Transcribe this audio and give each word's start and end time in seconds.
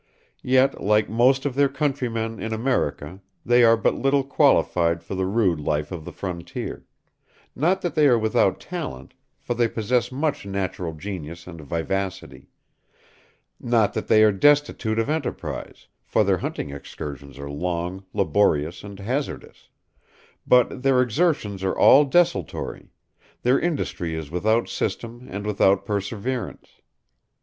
Yet, 0.41 0.81
like 0.83 1.09
most 1.09 1.45
of 1.45 1.53
their 1.53 1.69
countrymen 1.69 2.39
in 2.41 2.53
America, 2.53 3.19
they 3.45 3.63
are 3.63 3.77
but 3.77 3.93
little 3.93 4.23
qualified 4.23 5.03
for 5.03 5.13
the 5.13 5.27
rude 5.27 5.59
life 5.59 5.91
of 5.91 6.05
the 6.05 6.11
frontier, 6.11 6.87
not 7.55 7.83
that 7.83 7.93
they 7.93 8.07
are 8.07 8.17
without 8.17 8.59
talent, 8.59 9.13
for 9.37 9.53
they 9.53 9.67
possess 9.67 10.11
much 10.11 10.43
natural 10.43 10.93
genius 10.93 11.45
and 11.45 11.61
vivacity; 11.61 12.49
not 13.59 13.93
that 13.93 14.07
they 14.07 14.23
are 14.23 14.31
destitute 14.31 14.97
of 14.97 15.07
enterprise, 15.07 15.85
for 16.03 16.23
their 16.23 16.39
hunting 16.39 16.71
excursions 16.71 17.37
are 17.37 17.51
long, 17.51 18.03
laborious, 18.11 18.83
and 18.83 18.99
hazardous; 18.99 19.69
but 20.47 20.81
their 20.81 20.99
exertions 20.99 21.63
are 21.63 21.77
all 21.77 22.05
desultory; 22.05 22.91
their 23.43 23.59
industry 23.59 24.15
is 24.15 24.31
without 24.31 24.67
system 24.67 25.27
and 25.29 25.45
without 25.45 25.85
perseverance. 25.85 26.81